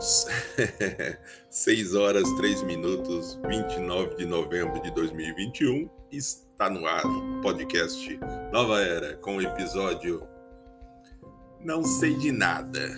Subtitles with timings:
[0.00, 0.26] Voltamos.
[1.50, 5.90] 6 horas 3 minutos, 29 de novembro de 2021.
[6.10, 7.02] Está no ar
[7.42, 8.18] podcast
[8.50, 10.26] Nova Era com o episódio
[11.60, 12.80] Não sei de nada.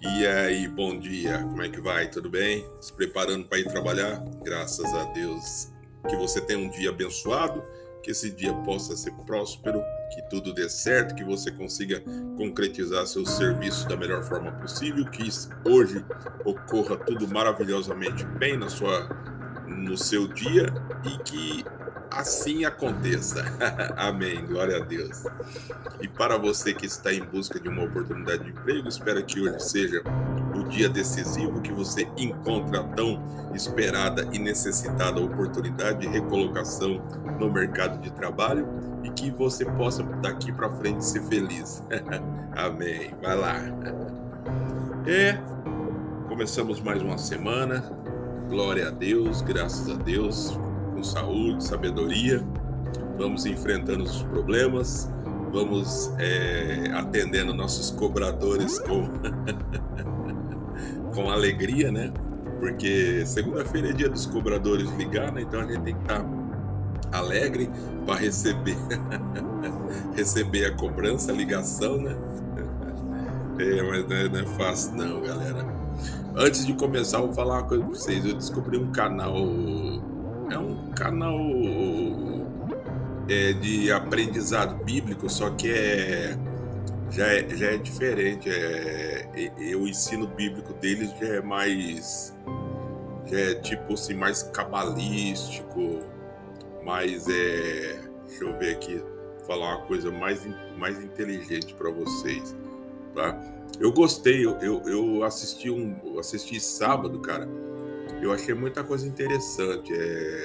[0.00, 1.38] e aí, bom dia.
[1.42, 2.08] Como é que vai?
[2.08, 2.64] Tudo bem?
[2.80, 4.24] Se preparando para ir trabalhar?
[4.44, 5.72] Graças a Deus.
[6.08, 7.62] Que você tenha um dia abençoado,
[8.02, 12.02] que esse dia possa ser próspero que tudo dê certo, que você consiga
[12.36, 15.28] concretizar seu serviço da melhor forma possível, que
[15.64, 16.04] hoje
[16.44, 19.08] ocorra tudo maravilhosamente bem na sua
[19.66, 20.66] no seu dia
[21.04, 21.64] e que
[22.12, 23.44] assim aconteça.
[23.96, 24.44] Amém.
[24.46, 25.24] Glória a Deus.
[26.00, 29.60] E para você que está em busca de uma oportunidade de emprego, espero que hoje
[29.60, 30.02] seja
[30.54, 33.22] o dia decisivo que você encontre a tão
[33.54, 37.02] esperada e necessitada oportunidade de recolocação
[37.38, 38.66] no mercado de trabalho
[39.02, 41.82] e que você possa daqui para frente ser feliz.
[42.56, 43.14] Amém.
[43.22, 43.56] Vai lá.
[45.06, 45.38] É,
[46.28, 47.80] começamos mais uma semana.
[48.48, 50.58] Glória a Deus, graças a Deus,
[51.02, 52.42] com saúde, sabedoria.
[53.18, 55.10] Vamos enfrentando os problemas,
[55.52, 59.08] vamos é, atendendo nossos cobradores com,
[61.12, 62.12] com alegria, né?
[62.60, 65.42] Porque segunda-feira é dia dos cobradores ligar, né?
[65.42, 67.68] Então a gente tem que estar tá alegre
[68.06, 68.76] para receber
[70.14, 72.16] receber a cobrança, a ligação, né?
[73.58, 75.66] É, mas não é, não é, fácil não, galera.
[76.34, 78.24] Antes de começar, eu vou falar uma coisa para vocês.
[78.24, 79.36] Eu descobri um canal,
[80.52, 81.38] é um canal
[83.28, 86.36] é, de aprendizado bíblico, só que é
[87.10, 88.48] já é, já é diferente.
[88.48, 92.34] É, é, o ensino bíblico deles já é mais
[93.26, 96.12] já é tipo assim mais cabalístico
[96.84, 98.00] mas é.
[98.26, 99.02] Deixa eu ver aqui,
[99.46, 100.46] falar uma coisa mais,
[100.76, 102.56] mais inteligente para vocês,
[103.14, 103.38] tá?
[103.78, 106.18] Eu gostei, eu, eu, eu assisti um.
[106.18, 107.48] assisti sábado, cara.
[108.22, 109.92] Eu achei muita coisa interessante.
[109.92, 110.44] É,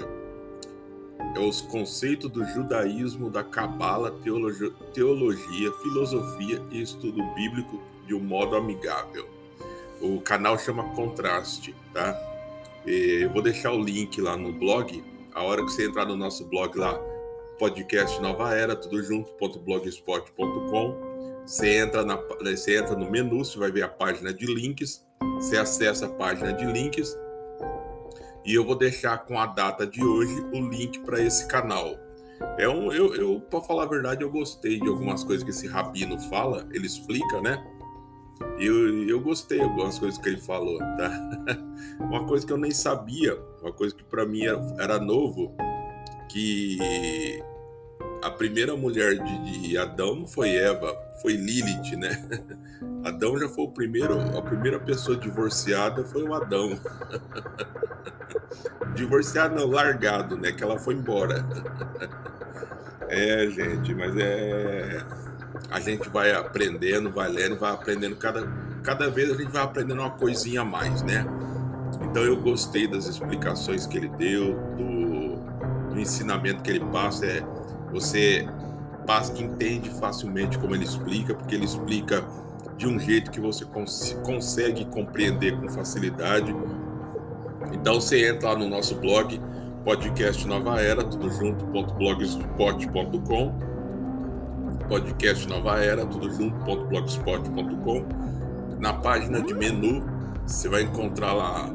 [1.35, 8.19] é os conceitos do judaísmo, da cabala, teologia, teologia, filosofia e estudo bíblico de um
[8.19, 9.29] modo amigável.
[10.01, 12.19] O canal chama Contraste, tá?
[12.83, 15.03] Eu vou deixar o link lá no blog
[15.37, 16.99] a hora que você entrar no nosso blog lá,
[17.59, 20.97] podcast Nova Era, tudo junto.blogspot.com,
[21.45, 25.05] você entra, na, você entra no menu, você vai ver a página de links,
[25.35, 27.16] você acessa a página de links
[28.47, 32.00] e eu vou deixar com a data de hoje o link para esse canal.
[32.58, 35.68] É um, eu, eu para falar a verdade, eu gostei de algumas coisas que esse
[35.68, 37.62] rabino fala, ele explica, né?
[38.58, 41.12] E eu, eu gostei de algumas coisas que ele falou, tá?
[42.00, 45.56] Uma coisa que eu nem sabia, uma coisa que para mim era, era, novo,
[46.31, 46.78] que
[48.27, 52.23] a primeira mulher de, de, Adão não foi Eva, foi Lilith, né?
[53.03, 56.79] Adão já foi o primeiro, a primeira pessoa divorciada foi o Adão.
[58.93, 60.51] Divorciado não, largado, né?
[60.51, 61.45] Que ela foi embora.
[63.09, 65.01] É, gente, mas é
[65.69, 68.16] a gente vai aprendendo, vai lendo, vai aprendendo.
[68.16, 68.47] Cada,
[68.83, 71.25] cada vez a gente vai aprendendo uma coisinha a mais, né?
[72.01, 77.25] Então eu gostei das explicações que ele deu, do, do ensinamento que ele passa.
[77.25, 77.43] É,
[77.91, 78.47] você
[79.05, 82.23] passa, entende facilmente como ele explica, porque ele explica
[82.77, 86.55] de um jeito que você cons consegue compreender com facilidade.
[87.73, 89.41] Então você entra lá no nosso blog,
[89.83, 93.67] podcast Nova Era, tudo junto.blogspot.com
[94.87, 98.05] podcast Nova Era, tudo junto.blogspot.com.
[98.79, 100.03] Na página de menu,
[100.45, 101.69] você vai encontrar lá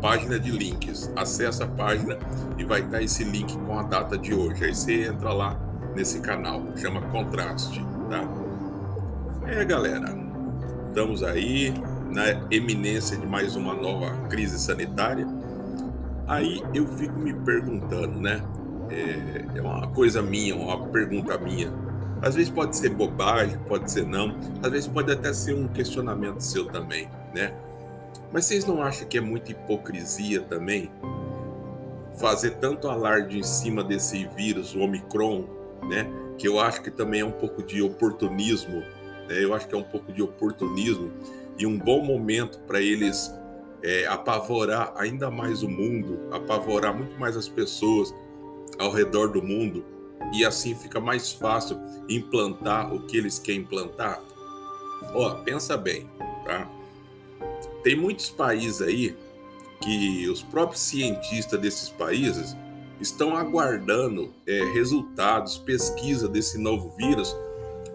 [0.00, 1.10] página de links.
[1.16, 2.18] Acesse a página
[2.56, 4.64] e vai estar esse link com a data de hoje.
[4.64, 5.58] Aí você entra lá
[5.94, 8.22] nesse canal, chama Contraste, tá?
[9.46, 10.14] É, galera,
[10.88, 11.72] estamos aí
[12.10, 15.26] na eminência de mais uma nova crise sanitária.
[16.26, 18.42] Aí eu fico me perguntando, né?
[18.90, 21.72] É, é uma coisa minha, uma pergunta minha
[22.20, 26.40] às vezes pode ser bobagem, pode ser não, às vezes pode até ser um questionamento
[26.40, 27.52] seu também, né?
[28.32, 30.90] Mas vocês não acham que é muita hipocrisia também
[32.18, 35.44] fazer tanto alarde em cima desse vírus, o Omicron,
[35.88, 36.06] né?
[36.36, 38.80] Que eu acho que também é um pouco de oportunismo,
[39.28, 39.42] né?
[39.42, 41.12] Eu acho que é um pouco de oportunismo
[41.58, 43.32] e um bom momento para eles
[43.82, 48.12] é, apavorar ainda mais o mundo, apavorar muito mais as pessoas
[48.78, 49.84] ao redor do mundo
[50.32, 54.20] e assim fica mais fácil implantar o que eles querem implantar?
[55.14, 56.08] Ó, pensa bem,
[56.44, 56.68] tá?
[57.88, 59.16] Tem muitos países aí
[59.80, 62.54] que os próprios cientistas desses países
[63.00, 67.34] estão aguardando é, resultados, pesquisa desse novo vírus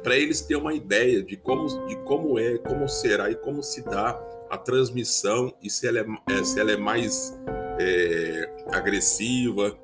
[0.01, 3.83] para eles terem uma ideia de como, de como é, como será e como se
[3.83, 4.19] dá
[4.49, 6.05] a transmissão e se ela é,
[6.39, 7.39] é se ela é mais
[7.79, 9.77] é, agressiva,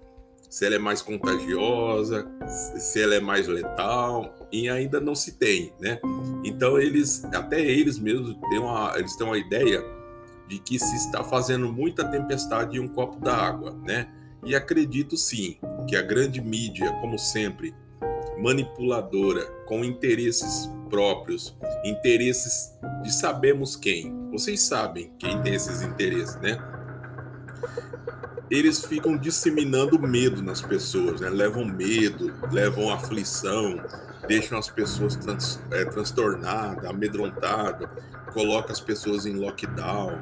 [0.49, 5.71] se ela é mais contagiosa, se ela é mais letal, e ainda não se tem,
[5.79, 5.99] né?
[6.43, 9.98] Então eles, até eles mesmos têm uma, eles têm uma ideia
[10.49, 14.11] de que se está fazendo muita tempestade em um copo d'água, né?
[14.43, 15.57] E acredito sim
[15.87, 17.75] que a grande mídia, como sempre,
[18.41, 21.55] manipuladora, com interesses próprios,
[21.85, 22.73] interesses
[23.03, 24.29] de sabemos quem.
[24.31, 26.57] Vocês sabem quem tem esses interesses, né?
[28.49, 31.29] eles ficam disseminando medo nas pessoas, né?
[31.29, 33.79] levam medo, levam aflição,
[34.29, 37.89] deixam as pessoas trans, é, transtornadas, amedrontadas,
[38.31, 40.19] colocam as pessoas em lockdown,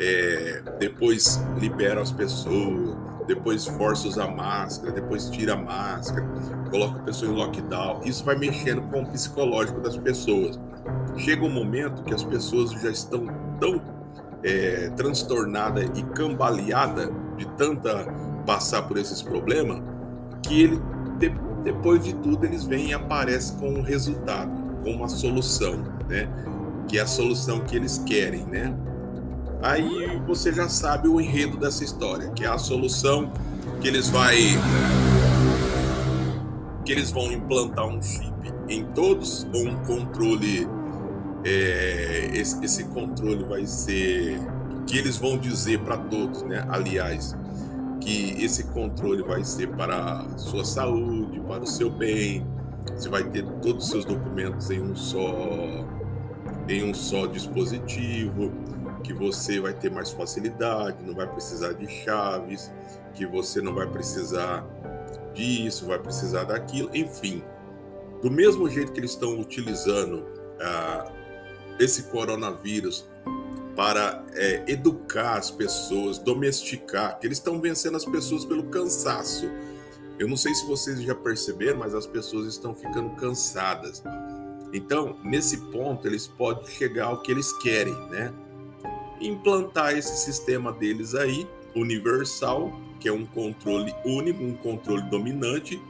[0.00, 2.96] é, depois libera as pessoas,
[3.26, 6.26] depois força usar máscara, depois tira a máscara,
[6.70, 8.00] coloca a pessoa em lockdown.
[8.06, 10.58] Isso vai mexendo com o psicológico das pessoas.
[11.18, 13.26] Chega um momento que as pessoas já estão
[13.60, 13.82] tão
[14.42, 18.06] é, transtornada e cambaleada de tanta
[18.46, 19.82] passar por esses problemas,
[20.42, 20.80] que ele
[21.62, 24.50] depois de tudo eles vêm e aparecem com um resultado,
[24.82, 25.78] com uma solução,
[26.08, 26.28] né?
[26.88, 28.74] Que é a solução que eles querem, né?
[29.62, 33.32] Aí você já sabe o enredo dessa história, que é a solução
[33.80, 34.36] que eles vai
[36.84, 38.32] que eles vão implantar um chip
[38.68, 40.68] em todos ou um controle
[41.44, 44.38] é, esse, esse, controle vai ser
[44.86, 46.64] que eles vão dizer para todos, né?
[46.68, 47.36] Aliás,
[48.02, 52.44] que esse controle vai ser para a sua saúde, para o seu bem.
[52.94, 55.22] Você vai ter todos os seus documentos em um só
[56.68, 58.52] em um só dispositivo,
[59.02, 62.72] que você vai ter mais facilidade, não vai precisar de chaves,
[63.14, 64.64] que você não vai precisar
[65.34, 67.42] disso, vai precisar daquilo, enfim.
[68.22, 70.24] Do mesmo jeito que eles estão utilizando
[70.60, 71.12] ah,
[71.80, 73.08] esse coronavírus
[73.74, 79.50] para é, educar as pessoas, domesticar, que eles estão vencendo as pessoas pelo cansaço.
[80.18, 84.02] Eu não sei se vocês já perceberam, mas as pessoas estão ficando cansadas.
[84.72, 88.32] Então, nesse ponto, eles podem chegar ao que eles querem, né?
[89.20, 95.80] Implantar esse sistema deles aí, universal, que é um controle único, um controle dominante,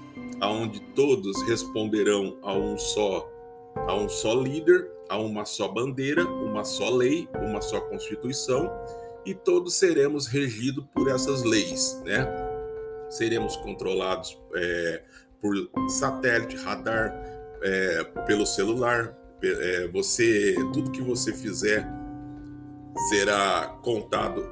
[0.41, 3.32] aonde todos responderão a um só
[3.75, 8.71] a um só líder, a uma só bandeira, uma só lei, uma só constituição,
[9.25, 12.27] e todos seremos regidos por essas leis, né?
[13.11, 15.03] Seremos controlados é,
[15.41, 15.55] por
[15.91, 17.15] satélite, radar,
[17.63, 19.17] é, pelo celular.
[19.43, 21.87] É, você, tudo que você fizer
[23.11, 24.49] será contado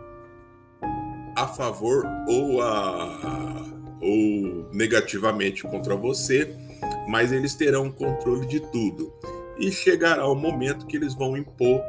[1.36, 3.66] a favor ou a
[4.02, 6.56] ou negativamente contra você
[7.08, 9.12] mas eles terão controle de tudo.
[9.58, 11.82] E chegará o momento que eles vão impor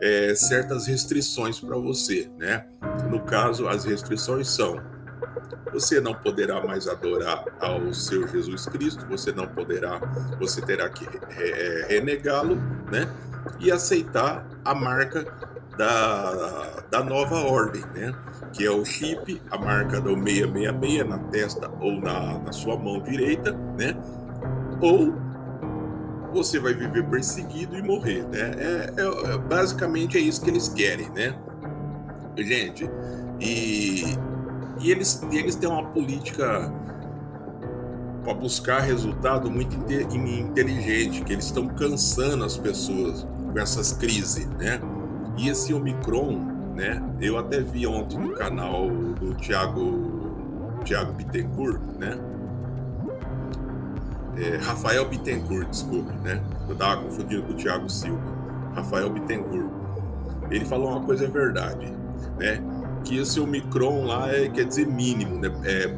[0.00, 2.66] é, certas restrições para você, né?
[3.10, 4.80] No caso, as restrições são:
[5.72, 9.98] você não poderá mais adorar ao seu Jesus Cristo, você não poderá,
[10.38, 11.06] você terá que
[11.40, 12.56] é, renegá-lo,
[12.90, 13.08] né?
[13.58, 15.24] E aceitar a marca
[15.76, 18.12] da, da nova ordem, né?
[18.52, 23.00] Que é o chip, a marca do 666 na testa ou na, na sua mão
[23.00, 23.96] direita, né?
[24.80, 25.12] Ou
[26.32, 28.52] você vai viver perseguido e morrer, né?
[28.58, 31.34] É, é, é, basicamente é isso que eles querem, né?
[32.36, 32.88] Gente,
[33.40, 34.02] e,
[34.80, 36.72] e eles, eles têm uma política
[38.22, 44.80] para buscar resultado muito inteligente, que eles estão cansando as pessoas com essas crises, né?
[45.36, 46.38] E esse Omicron,
[46.76, 47.02] né?
[47.20, 52.18] Eu até vi ontem no canal do Thiago, Thiago Bittencourt, né?
[54.40, 56.42] É, Rafael Bittencourt, desculpe, né?
[56.66, 58.22] Eu estava confundindo com o Thiago Silva.
[58.74, 59.70] Rafael Bittencourt.
[60.50, 61.92] Ele falou uma coisa verdade,
[62.38, 62.62] né?
[63.04, 65.50] Que esse Omicron lá é, quer dizer mínimo, né?
[65.64, 65.94] É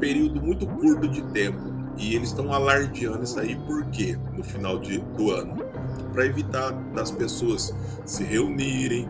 [0.00, 1.70] período muito curto de tempo.
[1.96, 4.18] E eles estão alardeando isso aí por quê?
[4.36, 5.56] No final de, do ano.
[6.12, 7.74] Para evitar das pessoas
[8.04, 9.08] se reunirem,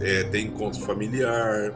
[0.00, 1.72] é, ter encontro familiar,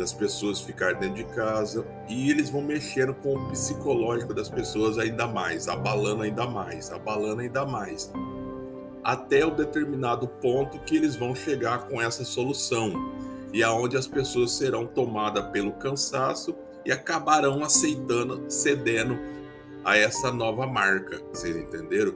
[0.00, 4.96] das pessoas ficar dentro de casa e eles vão mexendo com o psicológico das pessoas
[4.98, 8.10] ainda mais, abalando ainda mais, abalando ainda mais,
[9.04, 12.94] até o determinado ponto que eles vão chegar com essa solução.
[13.52, 16.54] E aonde as pessoas serão tomadas pelo cansaço
[16.84, 19.18] e acabarão aceitando, cedendo
[19.84, 22.14] a essa nova marca, vocês entenderam?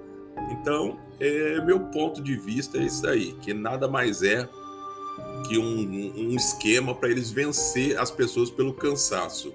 [0.50, 4.48] Então, é, meu ponto de vista é isso aí, que nada mais é
[5.46, 9.52] que um, um esquema para eles vencer as pessoas pelo cansaço.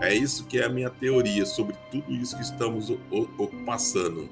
[0.00, 4.28] É isso que é a minha teoria sobre tudo isso que estamos o, o, passando.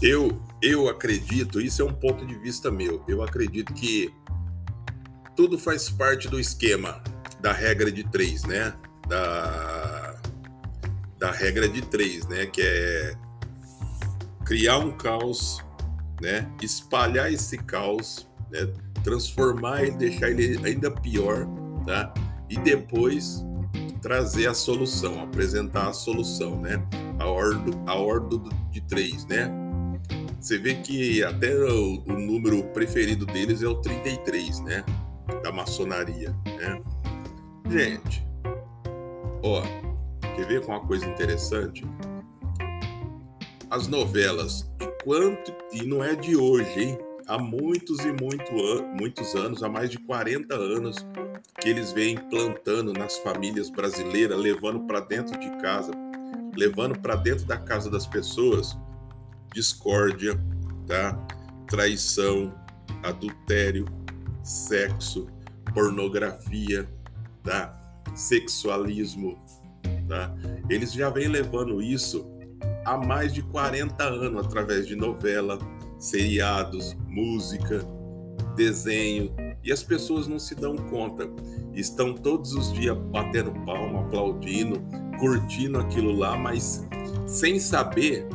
[0.00, 4.12] Eu, eu acredito, isso é um ponto de vista meu, eu acredito que
[5.34, 7.02] tudo faz parte do esquema
[7.40, 8.74] da regra de três, né?
[9.08, 10.14] Da,
[11.18, 12.46] da regra de três, né?
[12.46, 13.14] Que é
[14.44, 15.64] criar um caos,
[16.20, 16.50] né?
[16.62, 18.68] Espalhar esse caos, né?
[19.02, 21.46] Transformar e deixar ele ainda pior,
[21.86, 22.12] tá?
[22.48, 23.44] E depois
[24.00, 26.82] trazer a solução, apresentar a solução, né?
[27.18, 29.50] A ordem, a ordem de três, né?
[30.40, 34.84] Você vê que até o, o, número preferido deles é o 33, né?
[35.42, 36.80] Da maçonaria, né?
[37.70, 38.26] Gente,
[39.42, 39.60] ó,
[40.20, 41.84] quer ver com uma coisa interessante?
[43.70, 46.98] As novelas, de quanto, e não é de hoje, hein?
[47.26, 48.50] Há muitos e muito
[48.98, 50.96] muitos anos, há mais de 40 anos,
[51.60, 55.92] que eles vêm plantando nas famílias brasileiras, levando para dentro de casa,
[56.56, 58.74] levando para dentro da casa das pessoas
[59.52, 60.40] discórdia,
[60.86, 61.14] tá?
[61.66, 62.54] Traição,
[63.02, 63.84] adultério,
[64.42, 65.28] sexo,
[65.74, 66.88] pornografia,
[67.42, 67.74] tá?
[68.14, 69.38] Sexualismo,
[70.08, 70.34] tá?
[70.68, 72.28] Eles já vêm levando isso
[72.84, 75.58] há mais de 40 anos através de novela,
[75.98, 77.86] seriados, música,
[78.56, 81.28] desenho, e as pessoas não se dão conta.
[81.74, 84.80] Estão todos os dias batendo palma, aplaudindo,
[85.18, 86.86] curtindo aquilo lá, mas
[87.26, 88.26] sem saber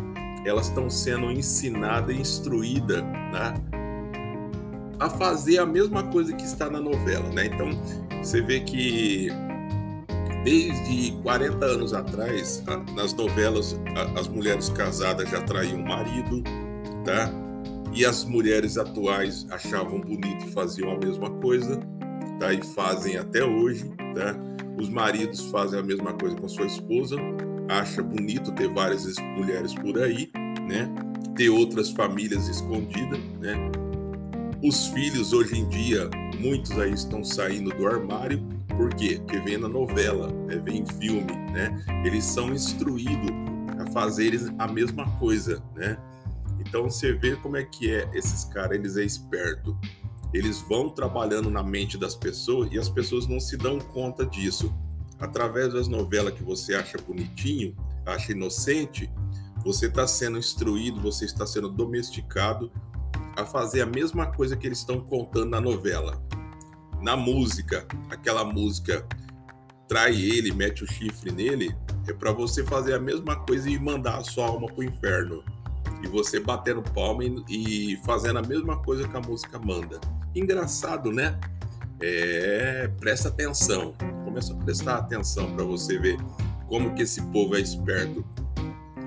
[0.46, 3.54] elas estão sendo ensinadas instruídas né,
[5.00, 7.30] a fazer a mesma coisa que está na novela.
[7.30, 7.46] Né?
[7.46, 7.70] Então,
[8.24, 9.28] você vê que
[10.46, 12.64] desde 40 anos atrás,
[12.96, 13.78] nas novelas,
[14.18, 16.42] as mulheres casadas já traíam o marido,
[17.04, 17.30] tá?
[17.94, 21.80] E as mulheres atuais achavam bonito e faziam a mesma coisa,
[22.40, 22.54] tá?
[22.54, 24.36] E fazem até hoje, tá?
[24.80, 27.18] Os maridos fazem a mesma coisa com sua esposa,
[27.70, 30.32] acha bonito ter várias mulheres por aí,
[30.68, 30.90] né?
[31.36, 33.83] Ter outras famílias escondidas, né?
[34.64, 38.42] Os filhos hoje em dia, muitos aí estão saindo do armário,
[38.78, 39.18] por quê?
[39.20, 40.56] Porque vem na novela, né?
[40.56, 41.84] vem filme, né?
[42.06, 43.30] Eles são instruídos
[43.78, 45.98] a fazerem a mesma coisa, né?
[46.62, 49.78] Então você vê como é que é esses caras, eles é esperto.
[50.34, 54.74] Eles vão trabalhando na mente das pessoas e as pessoas não se dão conta disso
[55.20, 59.12] através das novelas que você acha bonitinho, acha inocente,
[59.62, 62.72] você está sendo instruído, você está sendo domesticado
[63.36, 66.22] a fazer a mesma coisa que eles estão contando na novela.
[67.02, 69.06] Na música, aquela música
[69.88, 71.76] trai ele, mete o chifre nele,
[72.08, 75.44] é para você fazer a mesma coisa e mandar a sua alma para o inferno.
[76.02, 80.00] E você batendo palma e, e fazendo a mesma coisa que a música manda.
[80.36, 81.40] Engraçado, né?
[82.02, 83.94] É, presta atenção
[84.34, 86.18] começa a prestar atenção para você ver
[86.68, 88.26] como que esse povo é esperto.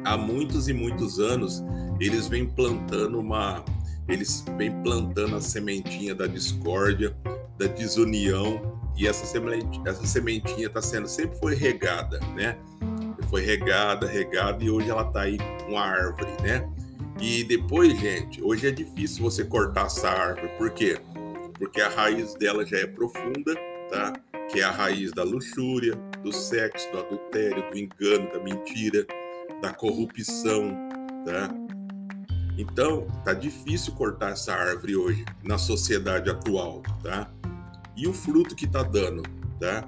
[0.04, 1.64] Há muitos e muitos anos
[1.98, 3.64] eles vêm plantando uma,
[4.08, 7.16] eles vêm plantando a sementinha da discórdia,
[7.58, 12.56] da desunião e essa sementinha, essa sementinha está sendo sempre foi regada, né?
[13.28, 16.68] Foi regada, regada e hoje ela está aí com a árvore, né?
[17.20, 20.98] E depois, gente, hoje é difícil você cortar essa árvore, por quê?
[21.58, 23.54] Porque a raiz dela já é profunda,
[23.90, 24.12] tá?
[24.48, 29.06] que é a raiz da luxúria, do sexo, do adultério, do engano, da mentira,
[29.60, 30.70] da corrupção,
[31.24, 31.65] tá?
[32.56, 37.30] Então, tá difícil cortar essa árvore hoje na sociedade atual, tá?
[37.94, 39.22] E o fruto que tá dando,
[39.60, 39.86] tá?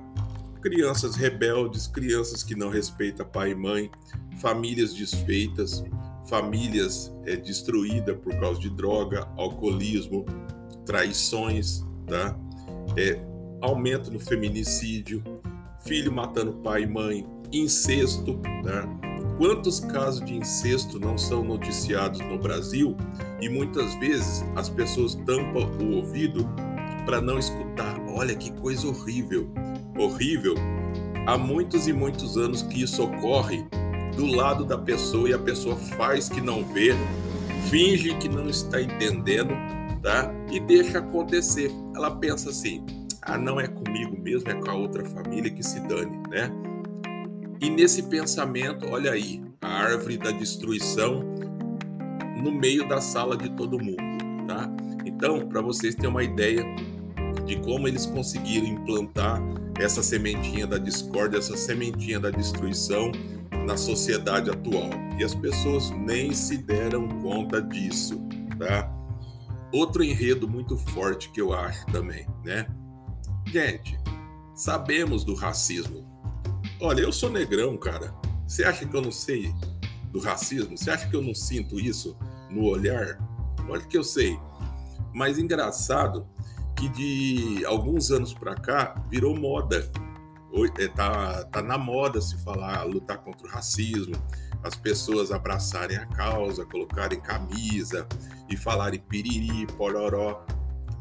[0.61, 3.91] Crianças rebeldes, crianças que não respeitam pai e mãe,
[4.39, 5.83] famílias desfeitas,
[6.29, 10.27] famílias é, destruídas por causa de droga, alcoolismo,
[10.85, 12.37] traições, tá?
[12.97, 13.19] É,
[13.63, 15.23] aumento no feminicídio,
[15.85, 19.08] filho matando pai e mãe, incesto, né?
[19.39, 22.97] Quantos casos de incesto não são noticiados no Brasil
[23.41, 26.45] e muitas vezes as pessoas tampam o ouvido
[27.07, 28.01] para não escutar.
[28.09, 29.49] Olha que coisa horrível,
[29.97, 30.57] horrível.
[31.25, 33.65] Há muitos e muitos anos que isso ocorre
[34.17, 36.91] do lado da pessoa e a pessoa faz que não vê,
[37.71, 39.55] finge que não está entendendo,
[40.03, 40.35] tá?
[40.51, 41.71] E deixa acontecer.
[41.95, 42.85] Ela pensa assim:
[43.23, 46.51] ah, não é comigo mesmo, é com a outra família que se dane, né?
[47.61, 51.25] E nesse pensamento, olha aí, a árvore da destruição
[52.43, 53.97] no meio da sala de todo mundo,
[54.47, 54.71] tá?
[55.05, 56.65] Então, para vocês terem uma ideia
[57.45, 59.43] de como eles conseguiram implantar
[59.81, 63.11] essa sementinha da discórdia, essa sementinha da destruição
[63.67, 64.91] na sociedade atual.
[65.19, 68.21] E as pessoas nem se deram conta disso,
[68.59, 68.93] tá?
[69.73, 72.67] Outro enredo muito forte que eu acho também, né?
[73.47, 73.99] Gente,
[74.55, 76.07] sabemos do racismo.
[76.81, 78.15] Olha, eu sou negrão, cara.
[78.47, 79.53] Você acha que eu não sei
[80.13, 80.79] do racismo?
[80.79, 82.17] Você acha que eu não sinto isso
[82.49, 83.19] no olhar?
[83.67, 84.39] Lógico que eu sei.
[85.13, 86.25] Mas engraçado
[86.77, 89.91] que de alguns anos para cá virou moda.
[90.79, 94.15] É, tá, tá na moda se falar lutar contra o racismo,
[94.63, 98.07] as pessoas abraçarem a causa, colocarem camisa
[98.49, 100.47] e falarem piriri, pororó.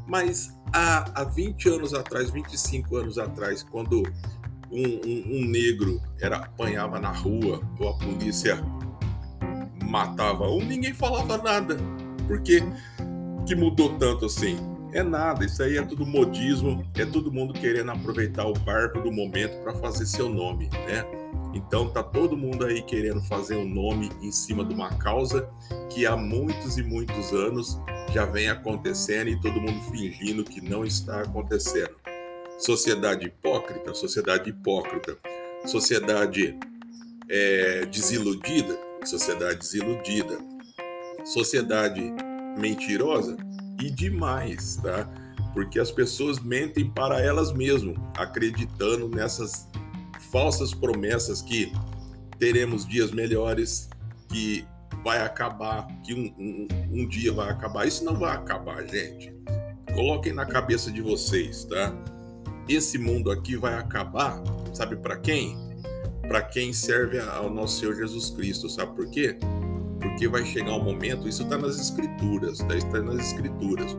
[0.08, 4.04] Mas há, há 20 anos atrás, 25 anos atrás, quando
[4.72, 8.64] um, um, um negro era apanhava na rua ou a polícia
[9.84, 11.78] matava um, ninguém falava nada.
[12.28, 12.62] Por que,
[13.46, 14.58] que mudou tanto assim?
[14.94, 19.12] É nada, isso aí é tudo modismo, é todo mundo querendo aproveitar o barco do
[19.12, 21.06] momento para fazer seu nome, né?
[21.54, 25.50] Então tá todo mundo aí querendo fazer um nome em cima de uma causa
[25.90, 27.80] que há muitos e muitos anos
[28.14, 31.96] já vem acontecendo e todo mundo fingindo que não está acontecendo.
[32.58, 35.18] Sociedade hipócrita, sociedade hipócrita,
[35.66, 36.58] sociedade
[37.30, 40.40] é, desiludida, sociedade desiludida,
[41.24, 42.02] sociedade
[42.58, 43.38] mentirosa
[43.80, 45.08] e demais, tá?
[45.54, 49.68] Porque as pessoas mentem para elas mesmas, acreditando nessas
[50.32, 51.72] falsas promessas que
[52.40, 53.90] teremos dias melhores,
[54.30, 54.66] que
[55.04, 57.88] vai acabar, que um, um, um, dia vai acabar.
[57.88, 59.34] Isso não vai acabar, gente.
[59.94, 61.94] Coloquem na cabeça de vocês, tá?
[62.70, 64.42] Esse mundo aqui vai acabar,
[64.74, 65.58] sabe para quem?
[66.28, 69.38] Para quem serve ao nosso Senhor Jesus Cristo, sabe por quê?
[70.02, 72.76] Porque vai chegar um momento, isso está nas escrituras, tá?
[72.76, 73.96] está nas escrituras.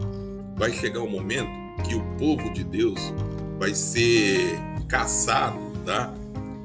[0.56, 1.50] Vai chegar um momento
[1.82, 3.00] que o povo de Deus
[3.58, 6.12] vai ser caçado, tá?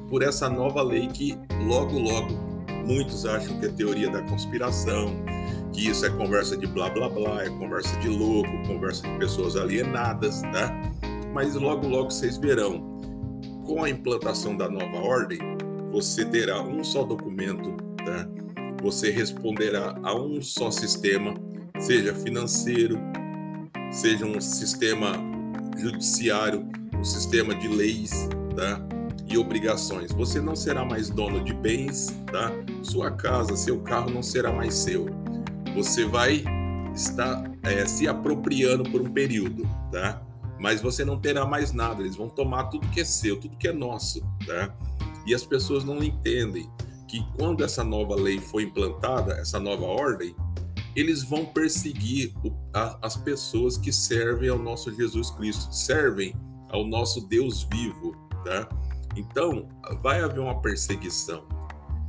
[0.08, 2.34] por essa nova lei que logo, logo
[2.86, 5.16] muitos acham que é teoria da conspiração,
[5.72, 9.56] que isso é conversa de blá blá blá, é conversa de louco, conversa de pessoas
[9.56, 10.70] alienadas, tá?
[11.34, 13.00] Mas logo, logo vocês verão,
[13.66, 15.38] com a implantação da nova ordem,
[15.90, 18.28] você terá um só documento, tá?
[18.82, 21.34] Você responderá a um só sistema,
[21.80, 22.98] seja financeiro,
[23.90, 25.12] seja um sistema
[25.76, 28.80] judiciário, um sistema de leis, tá?
[29.26, 30.12] e obrigações.
[30.12, 32.52] Você não será mais dono de bens, tá?
[32.82, 35.06] Sua casa, seu carro não será mais seu.
[35.74, 36.44] Você vai
[36.94, 40.22] estar é, se apropriando por um período, tá?
[40.58, 42.02] Mas você não terá mais nada.
[42.02, 44.74] Eles vão tomar tudo que é seu, tudo que é nosso, tá?
[45.26, 46.70] E as pessoas não entendem
[47.08, 50.34] que quando essa nova lei foi implantada, essa nova ordem,
[50.94, 56.34] eles vão perseguir o, a, as pessoas que servem ao nosso Jesus Cristo, servem
[56.70, 58.68] ao nosso Deus vivo, tá?
[59.16, 59.68] Então,
[60.02, 61.44] vai haver uma perseguição.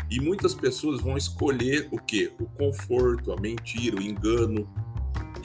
[0.10, 2.32] E muitas pessoas vão escolher o que?
[2.40, 4.68] O conforto, a mentira, o engano,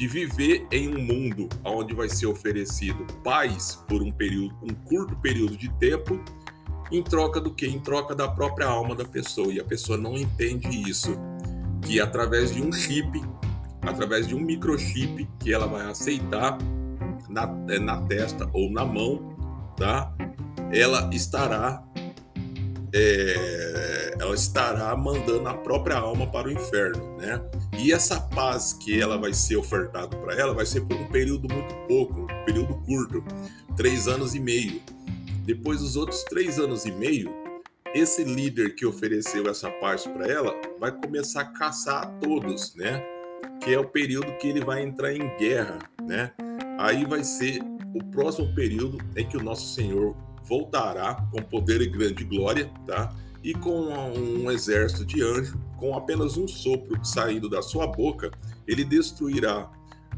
[0.01, 5.15] de viver em um mundo onde vai ser oferecido paz por um período, um curto
[5.17, 6.19] período de tempo,
[6.91, 7.67] em troca do que?
[7.67, 9.53] Em troca da própria alma da pessoa.
[9.53, 11.15] E a pessoa não entende isso,
[11.83, 13.23] que através de um chip,
[13.83, 16.57] através de um microchip que ela vai aceitar
[17.29, 19.37] na, na testa ou na mão,
[19.77, 20.17] tá?
[20.73, 21.85] ela estará
[22.95, 27.41] é, ela estará mandando a própria alma para o inferno, né?
[27.79, 31.49] E essa paz que ela vai ser ofertada para ela vai ser por um período
[31.53, 33.25] muito pouco, um período curto,
[33.75, 34.83] três anos e meio.
[35.47, 37.35] Depois dos outros três anos e meio,
[37.95, 43.03] esse líder que ofereceu essa paz para ela vai começar a caçar a todos, né?
[43.65, 46.31] Que é o período que ele vai entrar em guerra, né?
[46.79, 47.63] Aí vai ser
[47.95, 53.15] o próximo período em que o nosso Senhor voltará com poder e grande glória, tá?
[53.43, 58.31] E com um exército de anjos, com apenas um sopro saindo da sua boca,
[58.67, 59.71] ele destruirá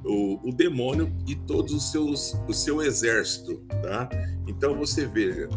[0.04, 4.08] o, o demônio e todos os seus o seu exército, tá?
[4.48, 5.48] Então você veja,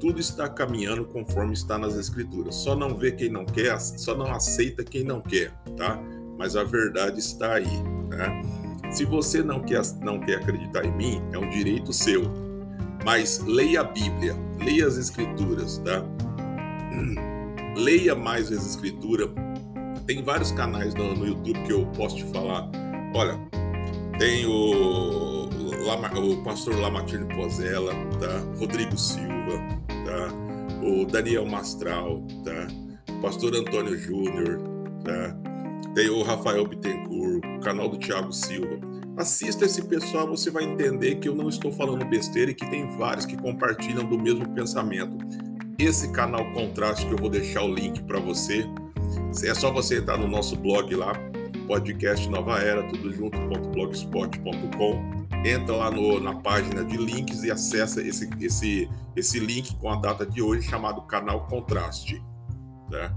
[0.00, 2.56] tudo está caminhando conforme está nas escrituras.
[2.56, 6.02] Só não vê quem não quer, só não aceita quem não quer, tá?
[6.36, 8.90] Mas a verdade está aí, tá?
[8.90, 12.42] Se você não quer, não quer acreditar em mim, é um direito seu
[13.04, 16.04] mas leia a Bíblia, leia as Escrituras, tá?
[17.76, 19.30] Leia mais as Escrituras.
[20.06, 22.70] Tem vários canais no, no YouTube que eu posso te falar.
[23.14, 23.38] Olha,
[24.18, 28.58] tem o, o pastor Lamartine Pozella, tá?
[28.58, 30.86] Rodrigo Silva, tá?
[30.86, 33.12] O Daniel Mastral, tá?
[33.12, 34.60] O pastor Antônio Júnior,
[35.04, 35.36] tá?
[35.94, 38.80] Tem o Rafael Bittencourt, o canal do Thiago Silva.
[39.16, 42.96] Assista esse pessoal, você vai entender que eu não estou falando besteira e que tem
[42.96, 45.18] vários que compartilham do mesmo pensamento.
[45.82, 48.64] Esse canal Contraste que eu vou deixar o link para você.
[49.44, 51.12] É só você entrar no nosso blog lá,
[51.66, 55.26] podcast Nova Era, tudo junto.blogspot.com.
[55.44, 59.96] Entra lá no, na página de links e acessa esse, esse, esse link com a
[59.96, 62.22] data de hoje chamado Canal Contraste.
[62.88, 63.12] Tá?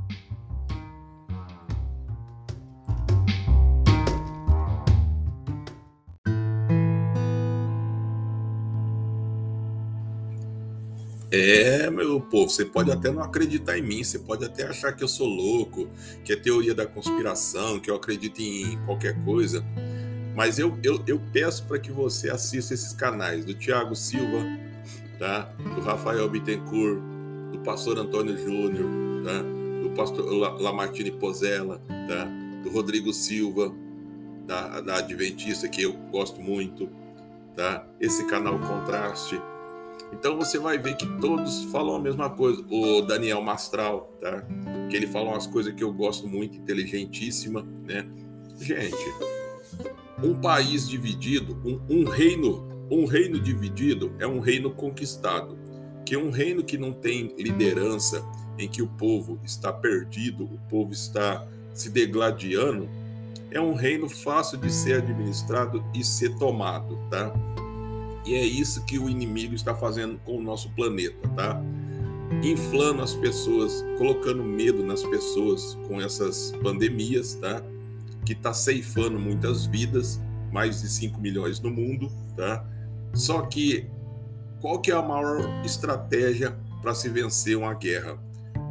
[11.38, 15.04] É, meu povo, você pode até não acreditar em mim, você pode até achar que
[15.04, 15.90] eu sou louco,
[16.24, 19.62] que é teoria da conspiração, que eu acredito em qualquer coisa.
[20.34, 24.46] Mas eu, eu, eu peço para que você assista esses canais do Tiago Silva,
[25.20, 25.54] tá?
[25.76, 27.02] do Rafael Bittencourt,
[27.52, 28.88] do pastor Antônio Júnior,
[29.26, 29.44] tá?
[29.84, 30.26] do pastor
[30.62, 32.30] Lamartine Pozella, tá?
[32.64, 33.76] do Rodrigo Silva,
[34.48, 36.90] da, da Adventista, que eu gosto muito,
[37.58, 37.86] tá?
[38.00, 39.38] esse canal Contraste
[40.12, 42.64] então você vai ver que todos falam a mesma coisa.
[42.70, 44.44] O Daniel Mastral, tá?
[44.90, 48.08] Que ele fala umas coisas que eu gosto muito, inteligentíssima, né?
[48.60, 48.96] Gente,
[50.24, 55.58] um país dividido, um, um reino, um reino dividido é um reino conquistado.
[56.06, 58.24] Que um reino que não tem liderança,
[58.58, 62.88] em que o povo está perdido, o povo está se degladiando,
[63.52, 67.34] é um reino fácil de ser administrado e ser tomado, tá?
[68.26, 71.62] E é isso que o inimigo está fazendo com o nosso planeta, tá?
[72.44, 77.62] Inflando as pessoas, colocando medo nas pessoas com essas pandemias, tá?
[78.26, 80.20] Que está ceifando muitas vidas,
[80.52, 82.66] mais de 5 milhões no mundo, tá?
[83.14, 83.88] Só que
[84.60, 88.18] qual que é a maior estratégia para se vencer uma guerra?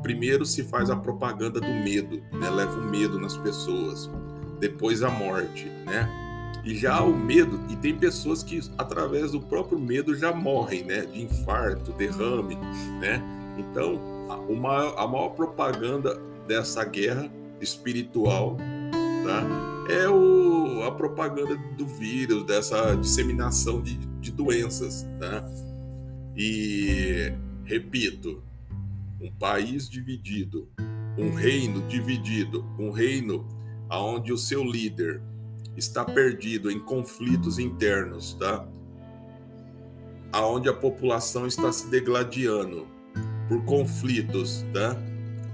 [0.02, 2.50] Primeiro se faz a propaganda do medo, né?
[2.50, 4.10] Leva o medo nas pessoas.
[4.58, 6.23] Depois a morte, né?
[6.62, 11.06] E já o medo, e tem pessoas que através do próprio medo já morrem, né?
[11.06, 12.56] De infarto, derrame,
[13.00, 13.22] né?
[13.58, 18.56] Então, a, uma, a maior propaganda dessa guerra espiritual,
[19.24, 19.64] tá?
[19.92, 25.44] É o, a propaganda do vírus, dessa disseminação de, de doenças, tá?
[26.36, 27.32] E,
[27.64, 28.42] repito,
[29.20, 30.68] um país dividido,
[31.16, 33.46] um reino dividido, um reino
[33.90, 35.22] onde o seu líder
[35.76, 38.66] está perdido em conflitos internos, tá?
[40.32, 42.86] Aonde a população está se degladiando
[43.48, 44.96] por conflitos, tá?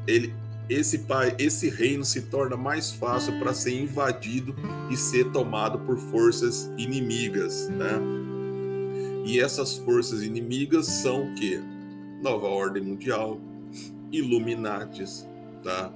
[0.07, 0.35] Ele,
[0.69, 4.55] esse pai, esse reino se torna mais fácil para ser invadido
[4.91, 8.01] e ser tomado por forças inimigas, tá?
[9.25, 11.61] E essas forças inimigas são o quê?
[12.23, 13.41] Nova Ordem Mundial,
[14.11, 15.27] Illuminates,
[15.63, 15.93] tá?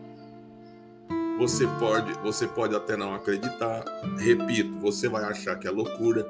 [1.38, 3.84] Você pode, você pode até não acreditar.
[4.18, 6.24] Repito, você vai achar que é loucura,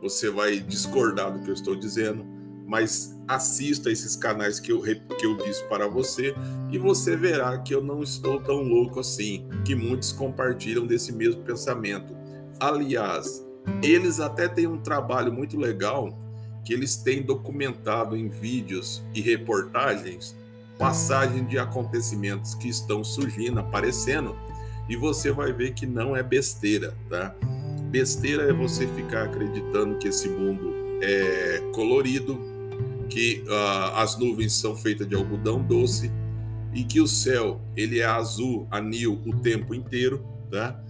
[0.00, 2.26] você vai discordar do que eu estou dizendo,
[2.66, 6.34] mas assista esses canais que eu, que eu disse para você
[6.70, 11.42] e você verá que eu não estou tão louco assim, que muitos compartilham desse mesmo
[11.42, 12.12] pensamento.
[12.58, 13.46] Aliás,
[13.82, 16.18] eles até têm um trabalho muito legal
[16.64, 20.36] que eles têm documentado em vídeos e reportagens
[20.80, 24.34] passagem de acontecimentos que estão surgindo, aparecendo,
[24.88, 27.34] e você vai ver que não é besteira, tá?
[27.90, 32.40] Besteira é você ficar acreditando que esse mundo é colorido,
[33.10, 36.10] que uh, as nuvens são feitas de algodão doce
[36.72, 40.80] e que o céu ele é azul, anil o tempo inteiro, tá?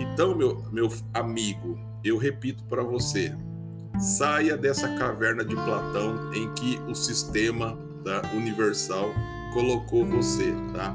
[0.00, 3.32] Então, meu, meu amigo, eu repito para você,
[4.00, 7.85] saia dessa caverna de Platão em que o sistema
[8.34, 9.12] universal
[9.52, 10.94] colocou você, tá?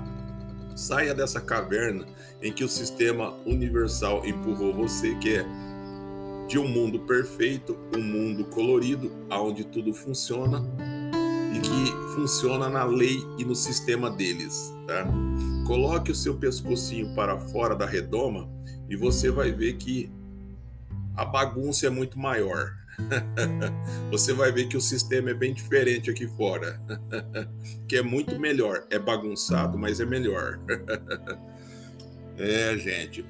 [0.75, 2.05] Saia dessa caverna
[2.41, 5.45] em que o sistema universal empurrou você, que é
[6.47, 10.63] de um mundo perfeito, um mundo colorido, onde tudo funciona
[11.55, 15.05] e que funciona na lei e no sistema deles, tá?
[15.65, 18.49] Coloque o seu pescocinho para fora da redoma
[18.89, 20.11] e você vai ver que
[21.15, 22.73] a bagunça é muito maior,
[24.09, 26.79] você vai ver que o sistema é bem diferente aqui fora,
[27.87, 28.85] que é muito melhor.
[28.89, 30.59] É bagunçado, mas é melhor.
[32.37, 33.25] é, gente,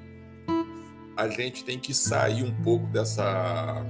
[1.16, 3.86] a gente tem que sair um pouco dessa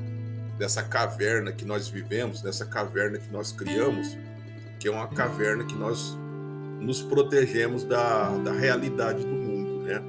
[0.58, 4.16] dessa caverna que nós vivemos, dessa caverna que nós criamos,
[4.80, 6.16] que é uma caverna que nós
[6.80, 10.04] nos protegemos da, da realidade do mundo, né?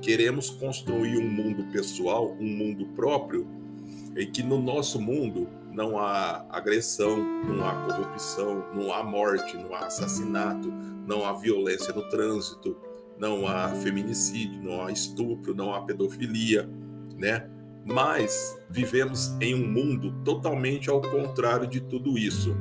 [0.00, 3.48] Queremos construir um mundo pessoal, um mundo próprio,
[4.16, 9.74] em que no nosso mundo não há agressão, não há corrupção, não há morte, não
[9.74, 10.72] há assassinato,
[11.06, 12.74] não há violência no trânsito,
[13.18, 16.68] não há feminicídio, não há estupro, não há pedofilia,
[17.14, 17.48] né?
[17.84, 22.56] Mas vivemos em um mundo totalmente ao contrário de tudo isso.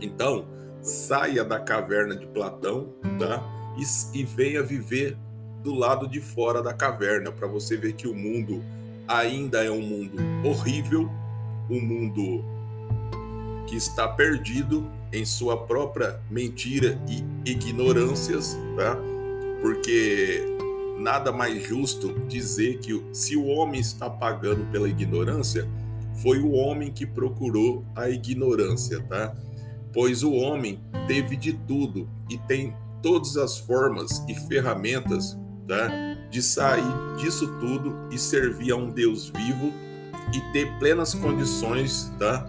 [0.00, 0.48] Então,
[0.82, 3.42] saia da caverna de Platão, tá?
[3.78, 5.16] E, e venha viver
[5.62, 8.62] do lado de fora da caverna para você ver que o mundo
[9.06, 11.10] ainda é um mundo horrível,
[11.70, 12.44] um mundo
[13.66, 18.96] que está perdido em sua própria mentira e ignorâncias, tá?
[19.60, 20.44] Porque
[20.98, 25.68] nada mais justo dizer que se o homem está pagando pela ignorância,
[26.22, 29.34] foi o homem que procurou a ignorância, tá?
[29.94, 35.38] pois o homem teve de tudo e tem todas as formas e ferramentas
[35.68, 35.88] tá,
[36.30, 36.84] de sair
[37.16, 39.72] disso tudo e servir a um Deus vivo
[40.32, 42.46] e ter plenas condições tá,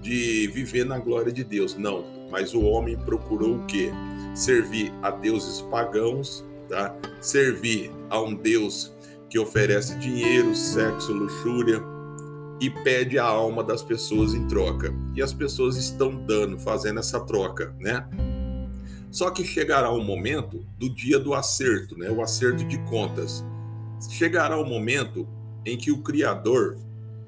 [0.00, 1.76] de viver na glória de Deus.
[1.76, 3.90] Não, mas o homem procurou o quê?
[4.34, 6.94] Servir a deuses pagãos, tá?
[7.20, 8.92] servir a um Deus
[9.28, 11.82] que oferece dinheiro, sexo, luxúria
[12.60, 14.92] e pede a alma das pessoas em troca.
[15.14, 18.06] E as pessoas estão dando, fazendo essa troca, né?
[19.10, 22.10] Só que chegará o momento do dia do acerto, né?
[22.10, 23.44] O acerto de contas.
[24.10, 25.26] Chegará o momento
[25.64, 26.76] em que o Criador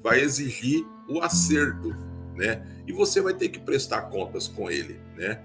[0.03, 1.95] vai exigir o acerto,
[2.35, 2.65] né?
[2.87, 5.39] E você vai ter que prestar contas com ele, né?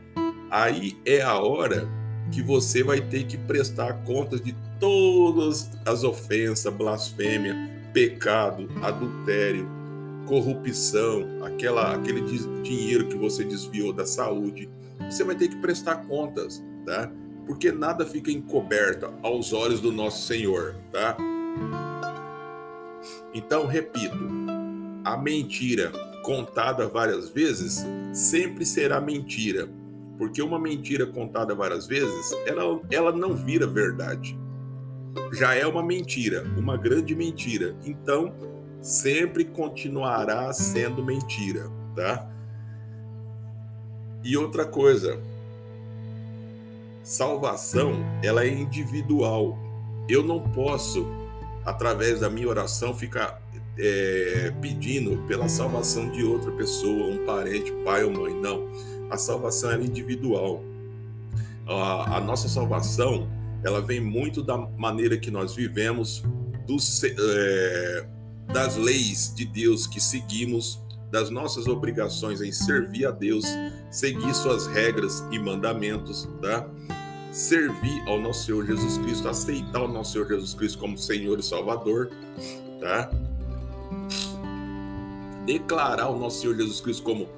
[0.51, 1.88] Aí é a hora
[2.31, 7.55] que você vai ter que prestar contas de todas as ofensas, blasfêmia,
[7.92, 9.68] pecado, adultério,
[10.27, 12.20] corrupção, aquela, aquele
[12.62, 14.68] dinheiro que você desviou da saúde.
[15.11, 17.11] Você vai ter que prestar contas, tá?
[17.47, 21.16] Porque nada fica encoberto aos olhos do nosso Senhor, tá?
[23.33, 24.16] Então, repito,
[25.05, 25.92] a mentira
[26.23, 29.69] contada várias vezes sempre será mentira,
[30.19, 34.37] porque uma mentira contada várias vezes, ela, ela não vira verdade.
[35.33, 37.77] Já é uma mentira, uma grande mentira.
[37.85, 38.35] Então,
[38.81, 42.29] sempre continuará sendo mentira, tá?
[44.27, 45.21] E outra coisa,
[47.05, 47.93] salvação,
[48.25, 49.57] ela é individual.
[50.09, 51.07] Eu não posso,
[51.65, 53.41] através da minha oração, ficar
[53.79, 58.35] é, pedindo pela salvação de outra pessoa, um parente, pai ou mãe.
[58.35, 58.67] Não.
[59.09, 60.61] A salvação é individual.
[61.65, 63.29] A, a nossa salvação,
[63.62, 66.25] ela vem muito da maneira que nós vivemos,
[67.05, 68.07] é,
[68.53, 73.45] das leis de Deus que seguimos, das nossas obrigações em servir a Deus,
[73.90, 76.69] seguir suas regras e mandamentos, tá?
[77.33, 81.42] Servir ao nosso Senhor Jesus Cristo, aceitar o nosso Senhor Jesus Cristo como Senhor e
[81.42, 82.11] Salvador,
[82.81, 83.11] tá?
[85.47, 87.29] declarar o nosso Senhor Jesus Cristo como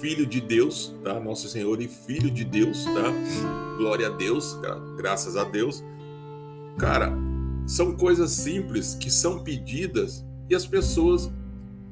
[0.00, 1.18] Filho de Deus, tá?
[1.18, 3.12] Nosso Senhor e Filho de Deus, tá?
[3.76, 4.56] Glória a Deus,
[4.96, 5.82] graças a Deus.
[6.78, 7.12] Cara,
[7.66, 11.28] são coisas simples que são pedidas e as pessoas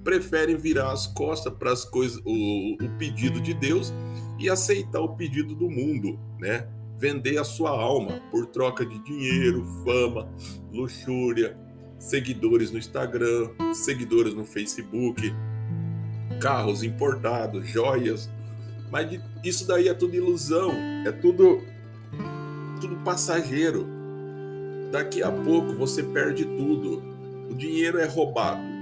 [0.06, 3.92] preferem virar as costas para as coisas, o, o pedido de Deus
[4.38, 6.68] e aceitar o pedido do mundo, né?
[6.96, 10.32] Vender a sua alma por troca de dinheiro, fama,
[10.72, 11.58] luxúria,
[11.98, 15.34] seguidores no Instagram, seguidores no Facebook,
[16.40, 18.30] carros importados, joias.
[18.92, 20.70] Mas isso daí é tudo ilusão,
[21.04, 21.60] é tudo
[22.80, 23.84] tudo passageiro.
[24.92, 27.02] Daqui a pouco você perde tudo.
[27.50, 28.75] O dinheiro é roubado.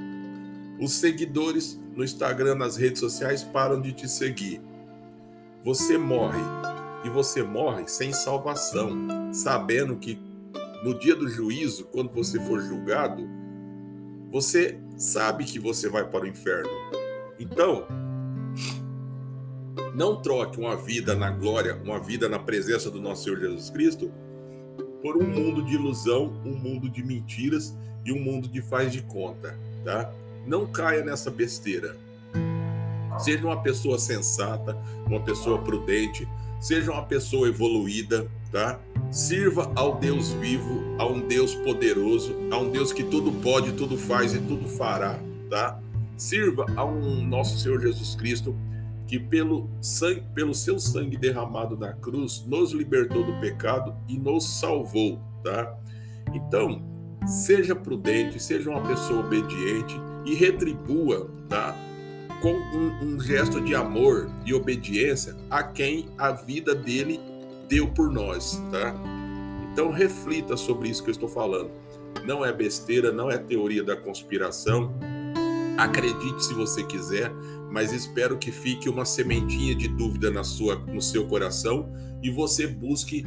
[0.85, 4.61] Os seguidores no Instagram, nas redes sociais param de te seguir.
[5.65, 6.43] Você morre
[7.03, 10.21] e você morre sem salvação, sabendo que
[10.85, 13.27] no dia do juízo, quando você for julgado,
[14.31, 16.69] você sabe que você vai para o inferno.
[17.41, 17.87] Então,
[19.95, 24.13] não troque uma vida na glória, uma vida na presença do nosso Senhor Jesus Cristo,
[25.01, 29.01] por um mundo de ilusão, um mundo de mentiras e um mundo de faz de
[29.01, 30.13] conta, tá?
[30.47, 31.97] Não caia nessa besteira.
[33.19, 34.77] Seja uma pessoa sensata,
[35.07, 36.29] uma pessoa prudente,
[36.61, 38.81] seja uma pessoa evoluída, tá?
[39.11, 43.97] Sirva ao Deus vivo, a um Deus poderoso, a um Deus que tudo pode, tudo
[43.97, 45.81] faz e tudo fará, tá?
[46.17, 48.55] Sirva a um nosso Senhor Jesus Cristo
[49.07, 54.59] que pelo sangue, pelo seu sangue derramado na cruz nos libertou do pecado e nos
[54.59, 55.77] salvou, tá?
[56.33, 56.83] Então,
[57.27, 61.77] seja prudente, seja uma pessoa obediente e retribua, tá?
[62.41, 67.21] Com um, um gesto de amor e obediência a quem a vida dele
[67.69, 68.95] deu por nós, tá?
[69.73, 71.71] Então reflita sobre isso que eu estou falando.
[72.25, 74.95] Não é besteira, não é teoria da conspiração,
[75.77, 77.33] Acredite se você quiser,
[77.71, 82.67] mas espero que fique uma sementinha de dúvida na sua, no seu coração e você
[82.67, 83.27] busque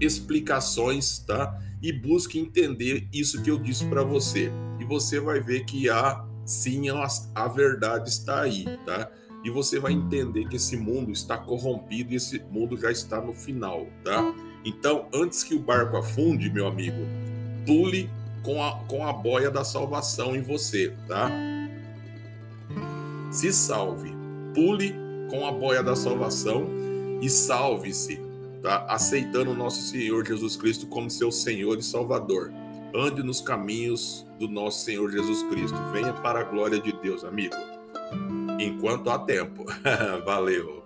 [0.00, 1.58] explicações, tá?
[1.82, 4.52] E busque entender isso que eu disse para você.
[4.78, 9.10] E você vai ver que há sim a, verdade está aí, tá?
[9.44, 13.32] E você vai entender que esse mundo está corrompido e esse mundo já está no
[13.32, 14.34] final, tá?
[14.64, 16.98] Então, antes que o barco afunde, meu amigo,
[17.64, 18.10] pule
[18.42, 21.30] com a, com a boia da salvação em você, tá?
[23.30, 24.12] se salve,
[24.52, 24.94] pule
[25.30, 26.68] com a boia da salvação
[27.22, 28.20] e salve-se,
[28.60, 28.84] tá?
[28.88, 32.52] Aceitando o nosso Senhor Jesus Cristo como seu Senhor e Salvador.
[32.94, 35.76] Ande nos caminhos do nosso Senhor Jesus Cristo.
[35.92, 37.54] Venha para a glória de Deus, amigo.
[38.58, 39.66] Enquanto há tempo.
[40.24, 40.82] Valeu.